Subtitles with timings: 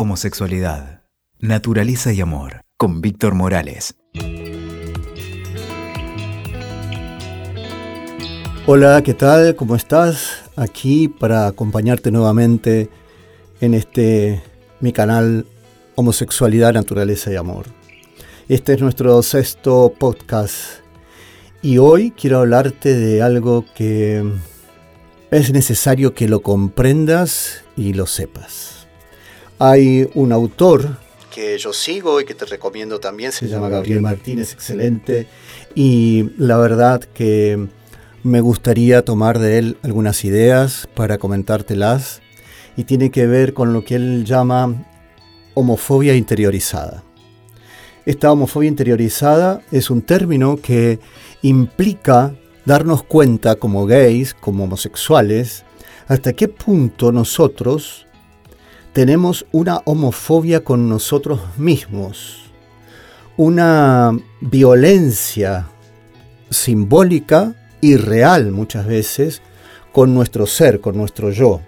[0.00, 1.02] Homosexualidad,
[1.40, 3.96] naturaleza y amor, con Víctor Morales.
[8.64, 9.56] Hola, ¿qué tal?
[9.56, 10.44] ¿Cómo estás?
[10.54, 12.90] Aquí para acompañarte nuevamente
[13.60, 14.40] en este
[14.78, 15.46] mi canal
[15.96, 17.66] Homosexualidad, Naturaleza y Amor.
[18.48, 20.78] Este es nuestro sexto podcast
[21.60, 24.22] y hoy quiero hablarte de algo que
[25.32, 28.77] es necesario que lo comprendas y lo sepas.
[29.60, 30.98] Hay un autor
[31.34, 35.26] que yo sigo y que te recomiendo también, se llama Gabriel Martínez, excelente,
[35.74, 37.68] y la verdad que
[38.22, 42.22] me gustaría tomar de él algunas ideas para comentártelas,
[42.76, 44.86] y tiene que ver con lo que él llama
[45.54, 47.02] homofobia interiorizada.
[48.06, 51.00] Esta homofobia interiorizada es un término que
[51.42, 55.64] implica darnos cuenta como gays, como homosexuales,
[56.06, 58.06] hasta qué punto nosotros
[58.92, 62.50] tenemos una homofobia con nosotros mismos,
[63.36, 65.66] una violencia
[66.50, 69.42] simbólica y real muchas veces
[69.92, 71.60] con nuestro ser, con nuestro yo,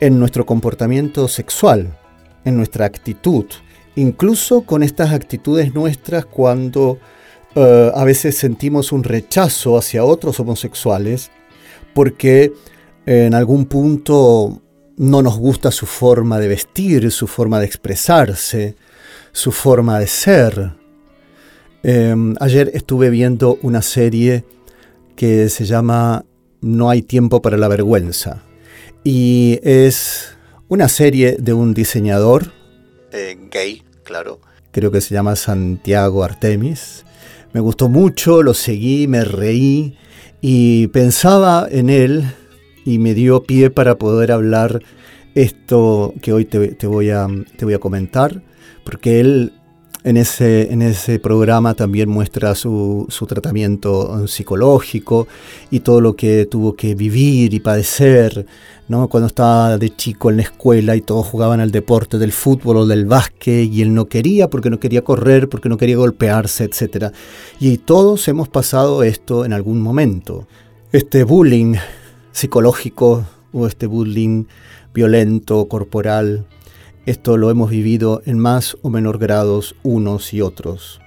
[0.00, 1.96] en nuestro comportamiento sexual,
[2.44, 3.46] en nuestra actitud,
[3.96, 6.98] incluso con estas actitudes nuestras cuando
[7.54, 11.30] eh, a veces sentimos un rechazo hacia otros homosexuales
[11.94, 12.52] porque
[13.06, 14.62] en algún punto
[14.96, 18.76] no nos gusta su forma de vestir, su forma de expresarse,
[19.32, 20.72] su forma de ser.
[21.82, 24.44] Em, ayer estuve viendo una serie
[25.16, 26.24] que se llama
[26.60, 28.42] No hay tiempo para la vergüenza
[29.02, 30.36] y es
[30.68, 32.52] una serie de un diseñador
[33.16, 34.40] eh, gay, claro.
[34.72, 37.04] Creo que se llama Santiago Artemis.
[37.52, 39.96] Me gustó mucho, lo seguí, me reí
[40.40, 42.24] y pensaba en él
[42.84, 44.82] y me dio pie para poder hablar
[45.34, 47.26] esto que hoy te, voy, a,
[47.56, 48.42] te voy a comentar,
[48.84, 49.52] porque él
[50.04, 55.26] en ese, en ese programa también muestra su, su, tratamiento psicológico
[55.70, 58.44] y todo lo que tuvo que vivir y padecer,
[58.86, 59.08] ¿no?
[59.08, 62.86] Cuando estaba de chico en la escuela y todos jugaban al deporte del fútbol o
[62.86, 67.06] del básquet y él no quería porque no quería correr, porque no quería golpearse, etc.
[67.58, 70.46] Y todos hemos pasado esto en algún momento.
[70.92, 71.76] Este bullying
[72.34, 74.44] psicológico o este bullying
[74.92, 76.44] violento, corporal.
[77.06, 81.00] Esto lo hemos vivido en más o menor grados unos y otros.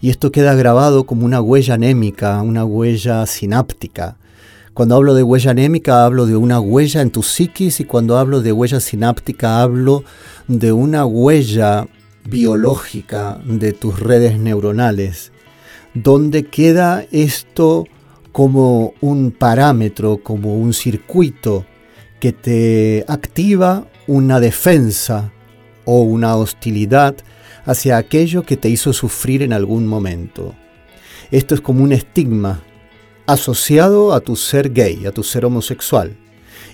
[0.00, 4.16] Y esto queda grabado como una huella anémica, una huella sináptica.
[4.72, 8.40] Cuando hablo de huella anémica hablo de una huella en tu psiquis y cuando hablo
[8.40, 10.04] de huella sináptica hablo
[10.46, 11.88] de una huella
[12.24, 15.32] biológica de tus redes neuronales,
[15.94, 17.86] donde queda esto
[18.32, 21.64] como un parámetro, como un circuito
[22.20, 25.32] que te activa una defensa
[25.84, 27.16] o una hostilidad
[27.64, 30.54] hacia aquello que te hizo sufrir en algún momento.
[31.30, 32.62] Esto es como un estigma
[33.26, 36.16] asociado a tu ser gay, a tu ser homosexual.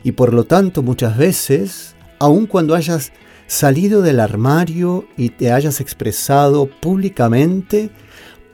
[0.04, 3.12] Y por lo tanto muchas veces, aun cuando hayas
[3.46, 7.90] salido del armario y te hayas expresado públicamente,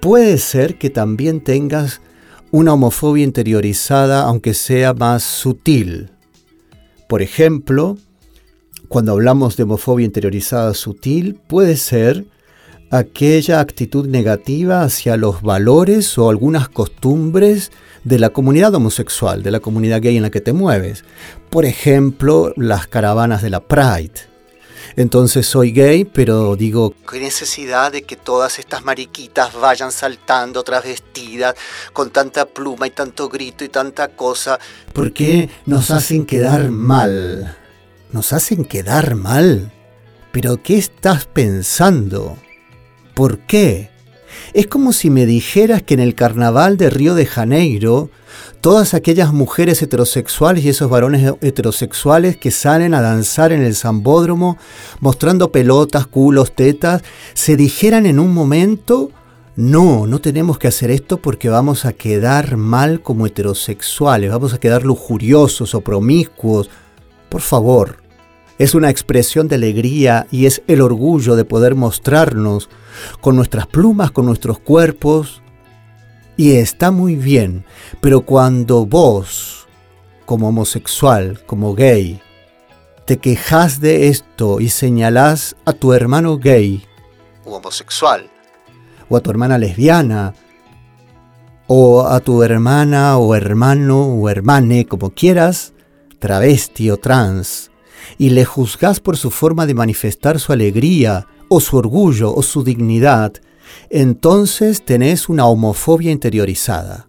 [0.00, 2.00] puede ser que también tengas
[2.52, 6.10] una homofobia interiorizada, aunque sea más sutil.
[7.08, 7.96] Por ejemplo,
[8.88, 12.26] cuando hablamos de homofobia interiorizada sutil, puede ser
[12.90, 17.70] aquella actitud negativa hacia los valores o algunas costumbres
[18.02, 21.04] de la comunidad homosexual, de la comunidad gay en la que te mueves.
[21.50, 24.29] Por ejemplo, las caravanas de la Pride
[24.96, 31.54] entonces soy gay, pero digo, ¿qué necesidad de que todas estas mariquitas vayan saltando travestidas
[31.92, 34.58] con tanta pluma y tanto grito y tanta cosa?
[34.92, 37.56] ¿Por qué nos hacen quedar mal?
[38.12, 39.72] ¿Nos hacen quedar mal?
[40.32, 42.36] ¿Pero qué estás pensando?
[43.14, 43.90] ¿Por qué?
[44.52, 48.10] Es como si me dijeras que en el carnaval de Río de Janeiro
[48.60, 54.58] todas aquellas mujeres heterosexuales y esos varones heterosexuales que salen a danzar en el zambódromo
[55.00, 57.02] mostrando pelotas, culos, tetas,
[57.34, 59.10] se dijeran en un momento,
[59.56, 64.58] no, no tenemos que hacer esto porque vamos a quedar mal como heterosexuales, vamos a
[64.58, 66.70] quedar lujuriosos o promiscuos.
[67.28, 67.98] Por favor,
[68.60, 72.68] es una expresión de alegría y es el orgullo de poder mostrarnos
[73.22, 75.40] con nuestras plumas, con nuestros cuerpos,
[76.36, 77.64] y está muy bien,
[78.02, 79.66] pero cuando vos,
[80.26, 82.20] como homosexual, como gay,
[83.06, 86.84] te quejas de esto y señalás a tu hermano gay
[87.46, 88.30] o homosexual,
[89.08, 90.34] o a tu hermana lesbiana,
[91.66, 95.72] o a tu hermana o hermano o hermane, como quieras,
[96.18, 97.69] travesti o trans,
[98.18, 102.62] y le juzgás por su forma de manifestar su alegría o su orgullo o su
[102.62, 103.34] dignidad,
[103.88, 107.08] entonces tenés una homofobia interiorizada.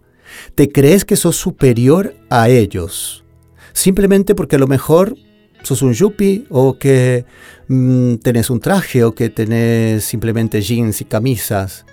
[0.54, 3.24] Te crees que sos superior a ellos,
[3.72, 5.16] simplemente porque a lo mejor
[5.62, 7.24] sos un yuppie o que
[7.68, 11.84] mm, tenés un traje o que tenés simplemente jeans y camisas.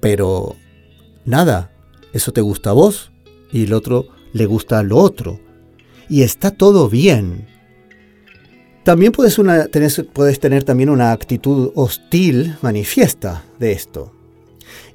[0.00, 0.56] Pero
[1.24, 1.70] nada,
[2.12, 3.12] eso te gusta a vos
[3.52, 5.40] y el otro le gusta a lo otro.
[6.08, 7.46] Y está todo bien.
[8.84, 9.36] También puedes,
[9.70, 14.12] tener, puedes tener también una actitud hostil manifiesta de esto.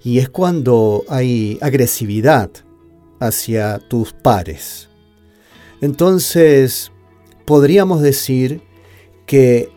[0.03, 2.49] Y es cuando hay agresividad
[3.19, 4.89] hacia tus pares.
[5.81, 6.91] Entonces,
[7.45, 8.61] podríamos decir
[9.25, 9.71] que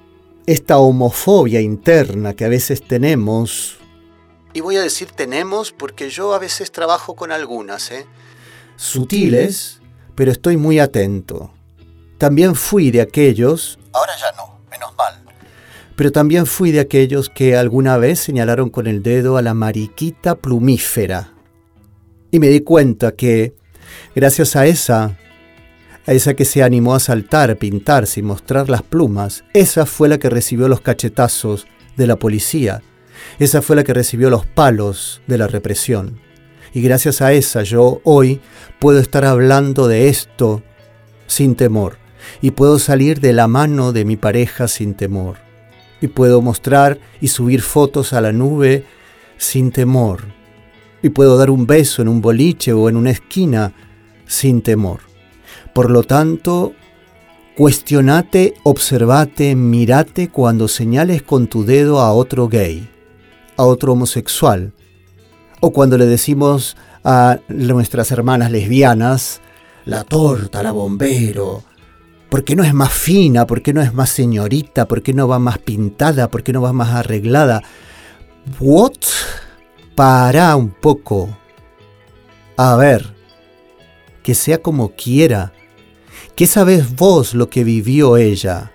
[0.46, 3.76] esta homofobia interna que a veces tenemos,
[4.52, 8.04] y voy a decir tenemos porque yo a veces trabajo con algunas, ¿eh?
[8.76, 9.80] sutiles,
[10.14, 11.52] pero estoy muy atento.
[12.18, 15.22] También fui de aquellos, ahora ya no, menos mal,
[15.96, 20.34] pero también fui de aquellos que alguna vez señalaron con el dedo a la mariquita
[20.34, 21.34] plumífera.
[22.30, 23.54] Y me di cuenta que,
[24.14, 25.18] gracias a esa
[26.06, 30.18] a esa que se animó a saltar, pintarse y mostrar las plumas, esa fue la
[30.18, 31.66] que recibió los cachetazos
[31.96, 32.82] de la policía,
[33.38, 36.18] esa fue la que recibió los palos de la represión.
[36.72, 38.40] Y gracias a esa yo hoy
[38.78, 40.62] puedo estar hablando de esto
[41.26, 41.98] sin temor,
[42.40, 45.36] y puedo salir de la mano de mi pareja sin temor,
[46.00, 48.84] y puedo mostrar y subir fotos a la nube
[49.36, 50.24] sin temor,
[51.02, 53.72] y puedo dar un beso en un boliche o en una esquina
[54.26, 55.00] sin temor.
[55.74, 56.72] Por lo tanto,
[57.56, 62.88] cuestionate, observate, mirate cuando señales con tu dedo a otro gay,
[63.56, 64.72] a otro homosexual,
[65.60, 69.40] o cuando le decimos a nuestras hermanas lesbianas,
[69.84, 71.64] la torta, la bombero,
[72.30, 73.46] ¿por qué no es más fina?
[73.46, 74.86] ¿Por qué no es más señorita?
[74.86, 76.30] ¿Por qué no va más pintada?
[76.30, 77.62] ¿Por qué no va más arreglada?
[78.58, 78.92] ¿What?
[79.94, 81.36] Para un poco.
[82.56, 83.14] A ver,
[84.22, 85.52] que sea como quiera
[86.40, 88.72] ¿Qué sabes vos lo que vivió ella?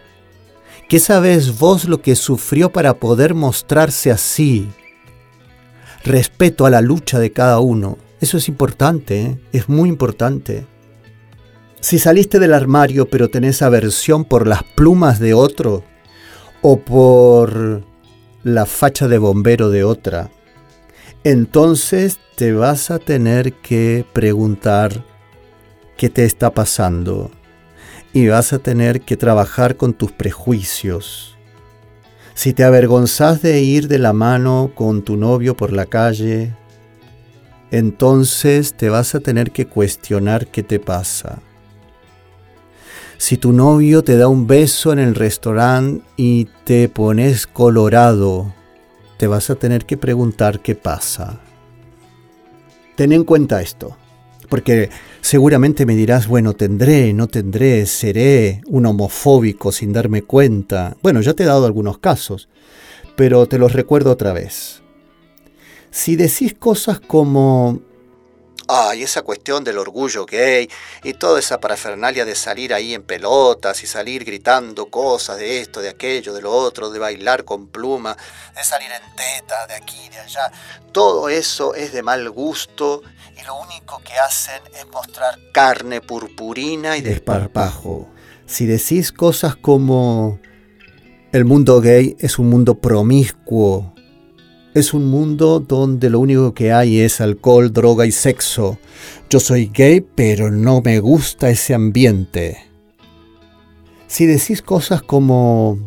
[0.87, 4.69] ¿Qué sabes vos lo que sufrió para poder mostrarse así?
[6.03, 7.97] Respeto a la lucha de cada uno.
[8.21, 9.39] Eso es importante, ¿eh?
[9.51, 10.67] es muy importante.
[11.85, 15.83] Si saliste del armario pero tenés aversión por las plumas de otro
[16.63, 17.83] o por
[18.41, 20.31] la facha de bombero de otra,
[21.23, 25.05] entonces te vas a tener que preguntar
[25.95, 27.29] qué te está pasando
[28.13, 31.37] y vas a tener que trabajar con tus prejuicios.
[32.33, 36.55] Si te avergonzás de ir de la mano con tu novio por la calle,
[37.69, 41.43] entonces te vas a tener que cuestionar qué te pasa.
[43.17, 48.53] Si tu novio te da un beso en el restaurante y te pones colorado,
[49.17, 51.39] te vas a tener que preguntar qué pasa.
[52.95, 53.97] Ten en cuenta esto.
[54.49, 54.89] Porque
[55.21, 60.97] seguramente me dirás, bueno, tendré, no tendré, seré un homofóbico sin darme cuenta.
[61.01, 62.47] Bueno, ya te he dado algunos casos,
[63.15, 64.83] pero te los recuerdo otra vez.
[65.89, 67.79] Si decís cosas como,
[68.67, 70.67] Ay, esa cuestión del orgullo gay
[71.03, 75.81] y toda esa parafernalia de salir ahí en pelotas y salir gritando cosas de esto,
[75.81, 78.17] de aquello, de lo otro, de bailar con pluma,
[78.55, 80.51] de salir en teta, de aquí, de allá.
[80.91, 83.03] Todo eso es de mal gusto
[83.39, 88.09] y lo único que hacen es mostrar carne purpurina y desparpajo.
[88.47, 90.39] Si decís cosas como
[91.31, 93.94] el mundo gay es un mundo promiscuo,
[94.75, 98.77] es un mundo donde lo único que hay es alcohol, droga y sexo.
[99.29, 102.57] Yo soy gay, pero no me gusta ese ambiente.
[104.05, 105.79] Si decís cosas como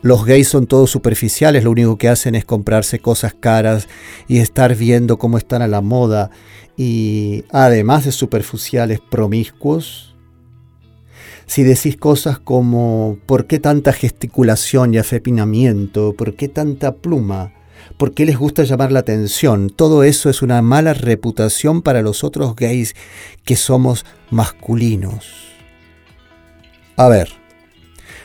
[0.00, 3.86] los gays son todos superficiales, lo único que hacen es comprarse cosas caras
[4.28, 6.30] y estar viendo cómo están a la moda
[6.78, 10.11] y además de superficiales promiscuos,
[11.46, 16.14] si decís cosas como ¿por qué tanta gesticulación y afepinamiento?
[16.14, 17.52] ¿Por qué tanta pluma?
[17.96, 19.70] ¿Por qué les gusta llamar la atención?
[19.70, 22.94] Todo eso es una mala reputación para los otros gays
[23.44, 25.26] que somos masculinos.
[26.96, 27.30] A ver,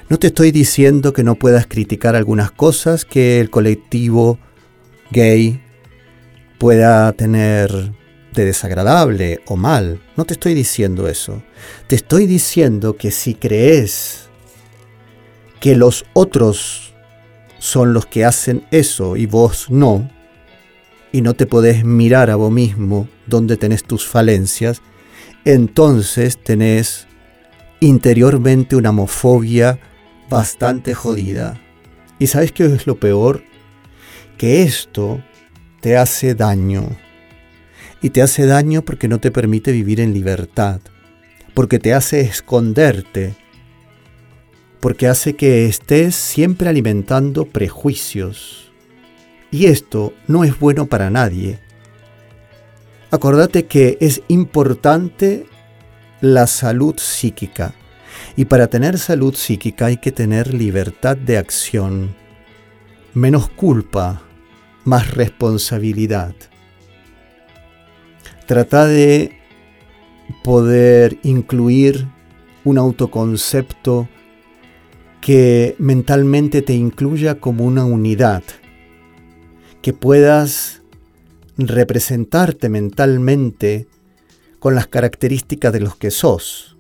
[0.10, 4.40] no te estoy diciendo que no puedas criticar algunas cosas que el colectivo
[5.12, 5.62] gay
[6.58, 7.94] pueda tener
[8.46, 10.02] desagradable o mal.
[10.16, 11.44] No te estoy diciendo eso.
[11.88, 14.30] Te estoy diciendo que si crees
[15.60, 16.94] que los otros
[17.60, 20.10] son los que hacen eso y vos no,
[21.12, 24.82] y no te podés mirar a vos mismo donde tenés tus falencias,
[25.46, 27.08] entonces tenés
[27.80, 29.80] interiormente una homofobia
[30.30, 31.60] bastante jodida.
[32.20, 33.44] ¿Y sabes qué es lo peor?
[34.38, 35.22] Que esto
[35.82, 36.90] te hace daño.
[38.02, 40.82] Y te hace daño porque no te permite vivir en libertad,
[41.54, 43.36] porque te hace esconderte,
[44.80, 48.72] porque hace que estés siempre alimentando prejuicios.
[49.50, 51.60] Y esto no es bueno para nadie.
[53.10, 55.46] Acordate que es importante
[56.22, 57.74] la salud psíquica.
[58.36, 62.16] Y para tener salud psíquica hay que tener libertad de acción,
[63.14, 64.22] menos culpa,
[64.84, 66.36] más responsabilidad.
[68.48, 69.38] Trata de
[70.42, 72.08] poder incluir
[72.64, 74.08] un autoconcepto
[75.20, 78.44] que mentalmente te incluya como una unidad,
[79.82, 80.82] que puedas
[81.58, 83.88] representarte mentalmente
[84.60, 86.78] con las características de los que sos.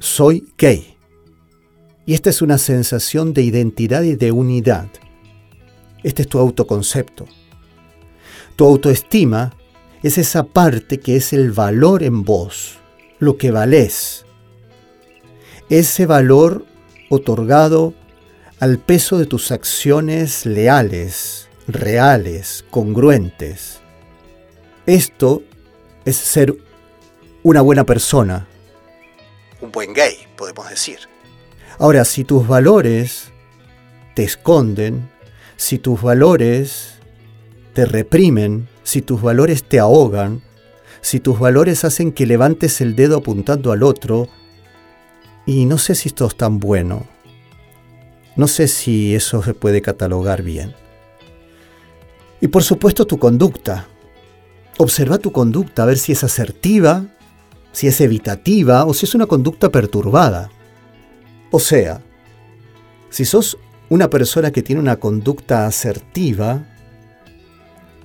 [0.00, 0.96] Soy gay.
[2.04, 4.88] Y esta es una sensación de identidad y de unidad.
[6.02, 7.26] Este es tu autoconcepto.
[8.56, 9.52] Tu autoestima
[10.06, 12.78] es esa parte que es el valor en vos,
[13.18, 14.24] lo que valés.
[15.68, 16.64] Ese valor
[17.10, 17.92] otorgado
[18.60, 23.80] al peso de tus acciones leales, reales, congruentes.
[24.86, 25.42] Esto
[26.04, 26.56] es ser
[27.42, 28.46] una buena persona.
[29.60, 31.00] Un buen gay, podemos decir.
[31.78, 33.32] Ahora, si tus valores
[34.14, 35.10] te esconden,
[35.56, 36.95] si tus valores
[37.76, 40.40] te reprimen, si tus valores te ahogan,
[41.02, 44.28] si tus valores hacen que levantes el dedo apuntando al otro,
[45.44, 47.06] y no sé si esto es tan bueno,
[48.34, 50.74] no sé si eso se puede catalogar bien.
[52.40, 53.88] Y por supuesto tu conducta.
[54.78, 57.04] Observa tu conducta a ver si es asertiva,
[57.72, 60.50] si es evitativa o si es una conducta perturbada.
[61.50, 62.00] O sea,
[63.10, 63.58] si sos
[63.90, 66.64] una persona que tiene una conducta asertiva,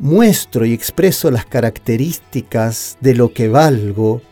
[0.01, 4.23] muestro y expreso las características de lo que valgo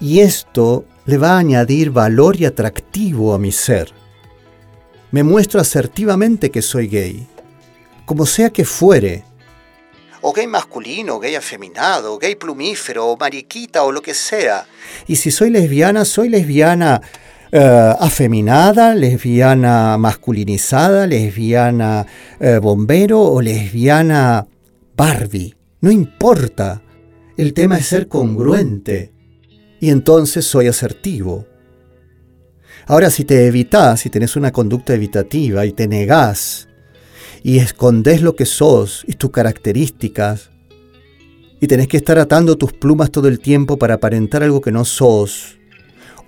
[0.00, 3.92] y esto le va a añadir valor y atractivo a mi ser.
[5.10, 7.26] Me muestro asertivamente que soy gay,
[8.06, 9.24] como sea que fuere,
[10.20, 14.66] o gay masculino, gay afeminado, gay plumífero, o mariquita, o lo que sea.
[15.06, 17.00] Y si soy lesbiana, soy lesbiana
[17.50, 22.04] eh, afeminada, lesbiana masculinizada, lesbiana
[22.40, 24.46] eh, bombero o lesbiana
[25.80, 26.82] No importa.
[27.36, 29.12] El tema es ser congruente.
[29.78, 31.46] Y entonces soy asertivo.
[32.84, 36.68] Ahora, si te evitas, si tenés una conducta evitativa y te negás
[37.44, 40.50] y escondes lo que sos y tus características,
[41.60, 44.84] y tenés que estar atando tus plumas todo el tiempo para aparentar algo que no
[44.84, 45.57] sos,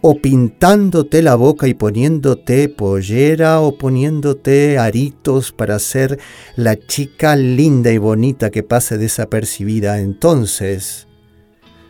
[0.03, 6.19] o pintándote la boca y poniéndote pollera o poniéndote aritos para ser
[6.57, 11.07] la chica linda y bonita que pase desapercibida, entonces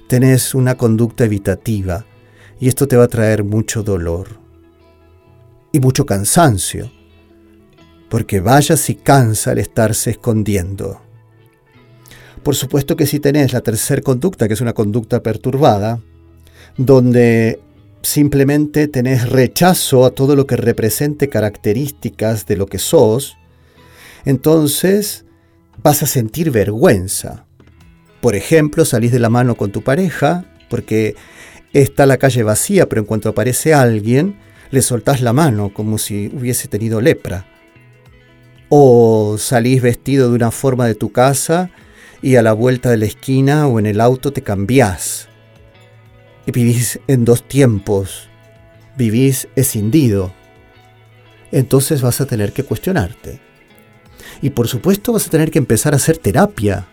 [0.08, 2.04] tenés una conducta evitativa
[2.58, 4.40] y esto te va a traer mucho dolor
[5.72, 6.90] y mucho cansancio,
[8.08, 11.00] porque vaya si cansa el estarse escondiendo.
[12.42, 16.00] Por supuesto que si tenés la tercera conducta, que es una conducta perturbada,
[16.76, 17.60] donde
[18.02, 23.36] simplemente tenés rechazo a todo lo que represente características de lo que sos,
[24.24, 25.24] entonces
[25.82, 27.46] vas a sentir vergüenza.
[28.20, 31.14] Por ejemplo, salís de la mano con tu pareja porque
[31.72, 34.38] está la calle vacía, pero en cuanto aparece alguien,
[34.70, 37.46] le soltás la mano como si hubiese tenido lepra.
[38.68, 41.70] O salís vestido de una forma de tu casa
[42.22, 45.29] y a la vuelta de la esquina o en el auto te cambiás
[46.50, 48.28] vivís en dos tiempos,
[48.96, 50.32] vivís escindido,
[51.52, 53.40] entonces vas a tener que cuestionarte.
[54.42, 56.86] Y por supuesto vas a tener que empezar a hacer terapia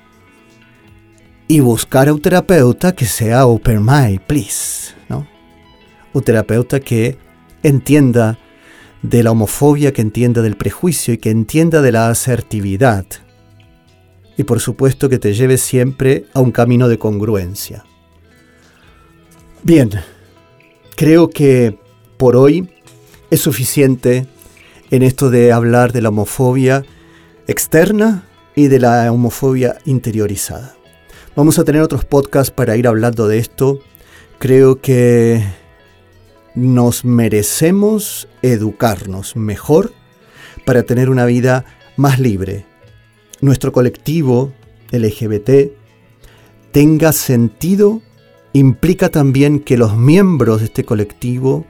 [1.48, 5.28] y buscar a un terapeuta que sea open mind, please, ¿no?
[6.14, 7.18] Un terapeuta que
[7.64, 8.38] entienda
[9.02, 13.06] de la homofobia, que entienda del prejuicio y que entienda de la asertividad.
[14.36, 17.86] Y por supuesto que te lleve siempre a un camino de congruencia.
[19.64, 19.90] Bien,
[20.96, 21.78] creo que
[22.18, 22.70] por hoy
[23.30, 24.28] es suficiente
[24.92, 26.86] en esto de hablar de la homofobia
[27.48, 28.24] externa
[28.56, 30.76] y de la homofobia interiorizada.
[31.36, 33.80] Vamos a tener otros podcasts para ir hablando de esto.
[34.40, 35.44] Creo que
[36.56, 39.92] nos merecemos educarnos mejor
[40.66, 41.66] para tener una vida
[41.98, 42.66] más libre.
[43.42, 44.54] Nuestro colectivo
[44.92, 45.72] LGBT
[46.72, 48.02] tenga sentido
[48.58, 51.66] implica también que los miembros de este colectivo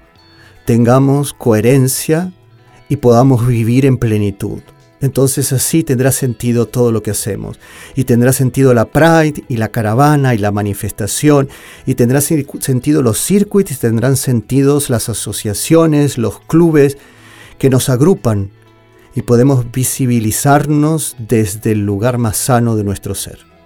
[0.65, 2.33] tengamos coherencia
[2.89, 4.61] y podamos vivir en plenitud.
[4.99, 7.59] Entonces así tendrá sentido todo lo que hacemos.
[7.95, 11.49] Y tendrá sentido la Pride y la caravana y la manifestación.
[11.85, 16.97] Y tendrá sentido los circuits y tendrán sentido las asociaciones, los clubes
[17.59, 18.49] que nos agrupan.
[19.13, 23.56] Y podemos visibilizarnos desde el lugar más sano de nuestro ser.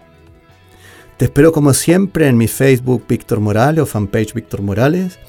[1.22, 5.20] Te espero como siempre en mi Facebook Víctor Morales o fanpage Víctor Morales.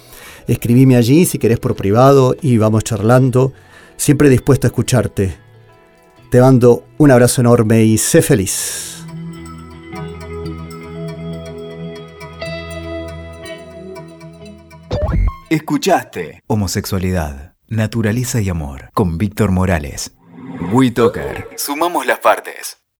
[0.49, 3.53] Escribime allí si querés por privado y vamos charlando.
[3.99, 5.37] Siempre dispuesto a escucharte.
[6.31, 9.05] Te mando un abrazo enorme y sé feliz.
[15.51, 20.13] Escuchaste Homosexualidad, Naturaleza y Amor con Víctor Morales.
[20.73, 21.49] WeToker.
[21.59, 22.82] Sumamos las partes.